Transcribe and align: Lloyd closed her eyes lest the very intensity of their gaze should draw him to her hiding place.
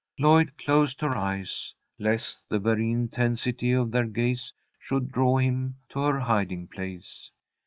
Lloyd 0.17 0.57
closed 0.57 0.99
her 1.01 1.15
eyes 1.15 1.75
lest 1.99 2.39
the 2.49 2.57
very 2.57 2.89
intensity 2.89 3.71
of 3.71 3.91
their 3.91 4.07
gaze 4.07 4.51
should 4.79 5.11
draw 5.11 5.37
him 5.37 5.75
to 5.89 5.99
her 5.99 6.19
hiding 6.21 6.65
place. 6.69 7.29